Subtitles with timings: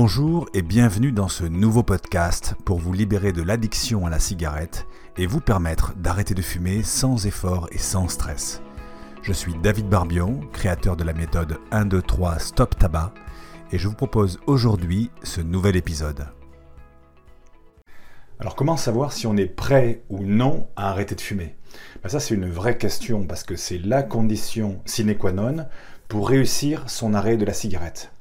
[0.00, 4.86] Bonjour et bienvenue dans ce nouveau podcast pour vous libérer de l'addiction à la cigarette
[5.16, 8.62] et vous permettre d'arrêter de fumer sans effort et sans stress.
[9.22, 13.12] Je suis David Barbion, créateur de la méthode 1, 2, 3 Stop Tabac
[13.72, 16.28] et je vous propose aujourd'hui ce nouvel épisode.
[18.38, 21.56] Alors comment savoir si on est prêt ou non à arrêter de fumer?
[22.04, 25.66] Ben Ça c'est une vraie question parce que c'est la condition sine qua non
[26.06, 28.12] pour réussir son arrêt de la cigarette.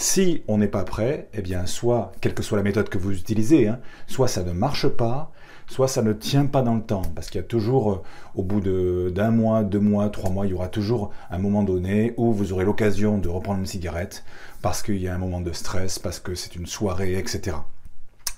[0.00, 3.10] Si on n'est pas prêt, eh bien, soit, quelle que soit la méthode que vous
[3.10, 5.32] utilisez, hein, soit ça ne marche pas,
[5.66, 7.02] soit ça ne tient pas dans le temps.
[7.16, 8.02] Parce qu'il y a toujours, euh,
[8.36, 12.14] au bout d'un mois, deux mois, trois mois, il y aura toujours un moment donné
[12.16, 14.22] où vous aurez l'occasion de reprendre une cigarette,
[14.62, 17.56] parce qu'il y a un moment de stress, parce que c'est une soirée, etc.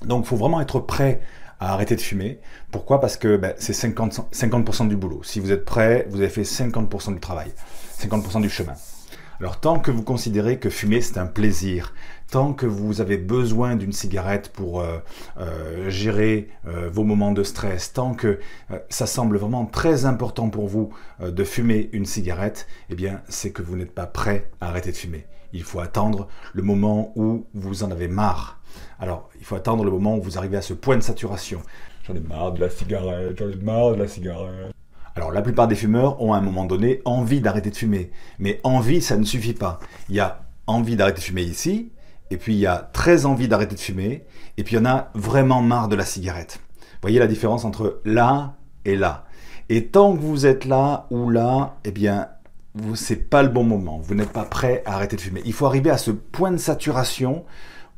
[0.06, 1.20] Donc il faut vraiment être prêt
[1.60, 2.38] à arrêter de fumer.
[2.70, 3.02] Pourquoi?
[3.02, 5.22] Parce que ben, c'est 50%, 50 du boulot.
[5.24, 7.52] Si vous êtes prêt, vous avez fait 50% du travail,
[7.98, 8.76] 50% du chemin.
[9.40, 11.94] Alors tant que vous considérez que fumer c'est un plaisir,
[12.30, 14.98] tant que vous avez besoin d'une cigarette pour euh,
[15.38, 18.38] euh, gérer euh, vos moments de stress, tant que
[18.90, 20.90] ça semble vraiment très important pour vous
[21.22, 24.96] de fumer une cigarette, eh bien c'est que vous n'êtes pas prêt à arrêter de
[24.96, 25.24] fumer.
[25.54, 28.60] Il faut attendre le moment où vous en avez marre.
[28.98, 31.62] Alors il faut attendre le moment où vous arrivez à ce point de saturation.
[32.06, 34.74] J'en ai marre de la cigarette, j'en ai marre de la cigarette.
[35.16, 38.10] Alors la plupart des fumeurs ont à un moment donné envie d'arrêter de fumer.
[38.38, 39.78] Mais envie, ça ne suffit pas.
[40.08, 41.92] Il y a envie d'arrêter de fumer ici,
[42.30, 44.24] et puis il y a très envie d'arrêter de fumer,
[44.56, 46.60] et puis il y en a vraiment marre de la cigarette.
[47.02, 49.24] Voyez la différence entre là et là.
[49.68, 52.28] Et tant que vous êtes là ou là, eh bien,
[52.94, 53.98] c'est pas le bon moment.
[53.98, 55.42] Vous n'êtes pas prêt à arrêter de fumer.
[55.44, 57.44] Il faut arriver à ce point de saturation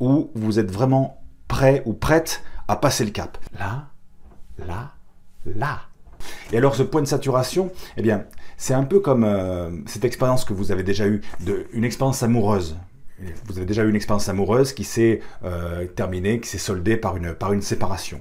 [0.00, 3.38] où vous êtes vraiment prêt ou prête à passer le cap.
[3.58, 3.88] Là,
[4.58, 4.92] là,
[5.44, 5.80] là.
[6.52, 8.24] Et alors ce point de saturation, eh bien,
[8.58, 12.22] c'est un peu comme euh, cette expérience que vous avez déjà eue, de, une expérience
[12.22, 12.76] amoureuse.
[13.46, 17.16] Vous avez déjà eu une expérience amoureuse qui s'est euh, terminée, qui s'est soldée par
[17.16, 18.20] une, par une séparation.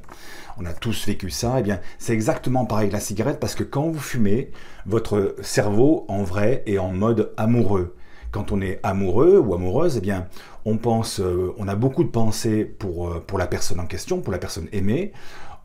[0.57, 1.55] On a tous vécu ça.
[1.57, 4.51] Eh bien, c'est exactement pareil que la cigarette parce que quand vous fumez,
[4.85, 7.95] votre cerveau en vrai est en mode amoureux.
[8.29, 10.27] Quand on est amoureux ou amoureuse, eh bien,
[10.65, 14.31] on pense, euh, on a beaucoup de pensées pour, pour la personne en question, pour
[14.31, 15.11] la personne aimée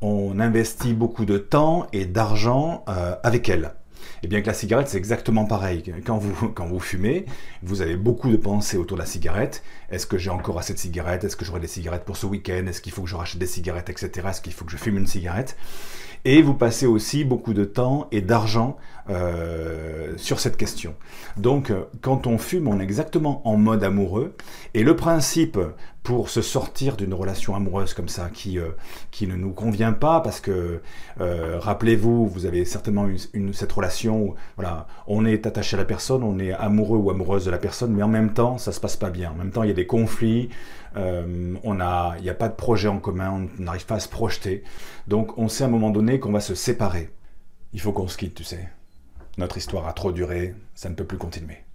[0.00, 3.72] on investit beaucoup de temps et d'argent euh, avec elle.
[4.22, 5.82] Et bien que la cigarette, c'est exactement pareil.
[6.04, 7.26] Quand vous, fumez,
[7.62, 9.62] vous avez beaucoup de pensées autour de la cigarette.
[9.90, 11.24] Est-ce que j'ai encore assez de cigarettes?
[11.24, 12.66] Est-ce que j'aurai des cigarettes pour ce week-end?
[12.66, 14.28] Est-ce qu'il faut que je rachète des cigarettes, etc.
[14.30, 15.56] Est-ce qu'il faut que je fume une cigarette?
[16.24, 18.76] Et vous passez aussi beaucoup de temps et d'argent
[19.10, 20.94] euh, sur cette question.
[21.36, 24.34] Donc, quand on fume, on est exactement en mode amoureux.
[24.75, 25.59] Et le principe
[26.06, 28.71] pour se sortir d'une relation amoureuse comme ça qui, euh,
[29.10, 30.81] qui ne nous convient pas parce que
[31.21, 35.84] euh, rappelez-vous, vous avez certainement une, cette relation où voilà, on est attaché à la
[35.84, 38.78] personne, on est amoureux ou amoureuse de la personne, mais en même temps ça se
[38.78, 39.32] passe pas bien.
[39.32, 40.49] En même temps il y a des conflits,
[40.97, 44.00] euh, on a, il n'y a pas de projet en commun, on n'arrive pas à
[44.00, 44.62] se projeter.
[45.09, 47.10] Donc on sait à un moment donné qu'on va se séparer.
[47.72, 48.69] Il faut qu'on se quitte, tu sais.
[49.38, 51.66] Notre histoire a trop duré, ça ne peut plus continuer.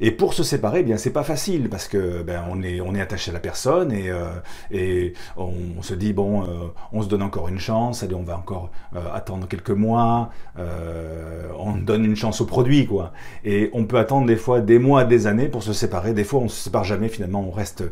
[0.00, 2.94] Et pour se séparer, eh bien c'est pas facile parce que ben, on est on
[2.94, 4.28] est attaché à la personne et, euh,
[4.70, 6.46] et on, se dit bon euh,
[6.92, 12.04] on se donne encore une chance, on va encore euh, attendre quelques mois, on donne
[12.04, 13.12] une chance au produit quoi.
[13.44, 16.12] Et on peut attendre des fois des mois, des années pour se séparer.
[16.12, 17.84] Des fois on se sépare jamais finalement, on reste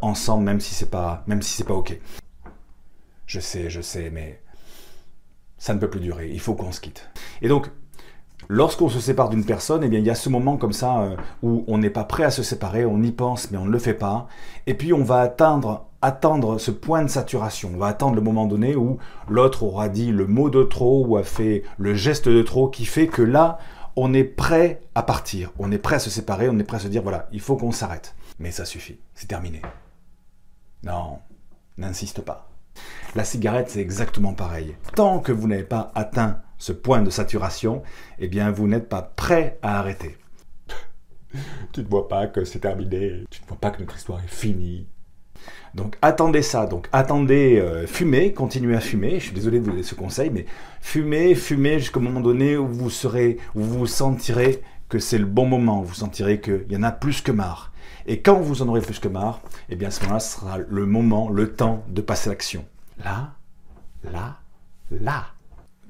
[0.00, 1.98] ensemble même si c'est pas même si c'est pas ok.
[3.26, 4.40] Je sais, je sais, mais
[5.58, 6.28] ça ne peut plus durer.
[6.30, 7.08] Il faut qu'on se quitte.
[7.40, 7.70] Et donc
[8.48, 11.16] Lorsqu'on se sépare d'une personne, eh bien, il y a ce moment comme ça euh,
[11.42, 13.78] où on n'est pas prêt à se séparer, on y pense mais on ne le
[13.78, 14.26] fait pas.
[14.66, 17.70] Et puis on va atteindre, attendre ce point de saturation.
[17.74, 21.16] On va attendre le moment donné où l'autre aura dit le mot de trop ou
[21.16, 23.58] a fait le geste de trop qui fait que là,
[23.96, 25.52] on est prêt à partir.
[25.58, 27.56] On est prêt à se séparer, on est prêt à se dire voilà, il faut
[27.56, 28.14] qu'on s'arrête.
[28.38, 29.62] Mais ça suffit, c'est terminé.
[30.82, 31.18] Non,
[31.78, 32.48] n'insiste pas.
[33.14, 34.74] La cigarette, c'est exactement pareil.
[34.96, 37.82] Tant que vous n'avez pas atteint ce point de saturation,
[38.18, 40.16] eh bien, vous n'êtes pas prêt à arrêter.
[41.74, 44.34] tu ne vois pas que c'est terminé, tu ne vois pas que notre histoire est
[44.34, 44.86] finie.
[45.74, 49.72] Donc attendez ça, donc attendez, euh, fumez, continuez à fumer, je suis désolé de vous
[49.72, 50.46] donner ce conseil, mais
[50.80, 55.44] fumez, fumez jusqu'au moment donné où vous serez, où vous sentirez que c'est le bon
[55.44, 57.74] moment, vous sentirez qu'il y en a plus que marre.
[58.06, 60.56] Et quand vous en aurez plus que marre, eh bien à ce moment-là, ce sera
[60.66, 62.64] le moment, le temps de passer à l'action.
[63.04, 63.34] Là,
[64.10, 64.38] là,
[64.90, 65.26] là.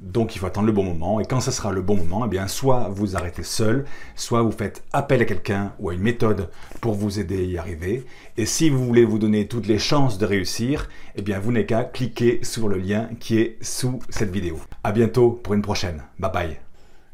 [0.00, 2.28] Donc il faut attendre le bon moment, et quand ce sera le bon moment, eh
[2.28, 3.86] bien soit vous arrêtez seul,
[4.16, 6.50] soit vous faites appel à quelqu'un ou à une méthode
[6.80, 8.04] pour vous aider à y arriver.
[8.36, 11.66] Et si vous voulez vous donner toutes les chances de réussir, eh bien vous n'avez
[11.66, 14.60] qu'à cliquer sur le lien qui est sous cette vidéo.
[14.82, 16.02] À bientôt pour une prochaine.
[16.18, 16.60] Bye bye.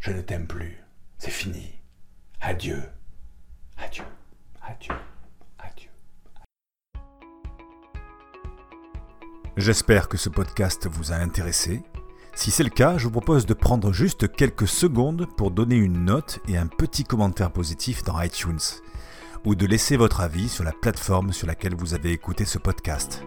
[0.00, 0.78] Je ne t'aime plus.
[1.18, 1.70] C'est fini.
[2.40, 2.82] Adieu.
[3.76, 4.04] Adieu.
[4.66, 4.94] Adieu.
[5.58, 5.88] Adieu.
[9.56, 11.82] J'espère que ce podcast vous a intéressé.
[12.34, 16.04] Si c'est le cas, je vous propose de prendre juste quelques secondes pour donner une
[16.04, 18.58] note et un petit commentaire positif dans iTunes,
[19.44, 23.22] ou de laisser votre avis sur la plateforme sur laquelle vous avez écouté ce podcast.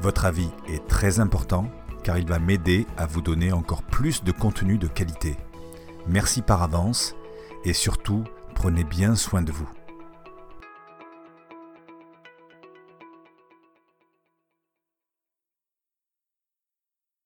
[0.00, 1.70] Votre avis est très important
[2.02, 5.36] car il va m'aider à vous donner encore plus de contenu de qualité.
[6.06, 7.14] Merci par avance
[7.64, 8.24] et surtout,
[8.54, 9.68] prenez bien soin de vous.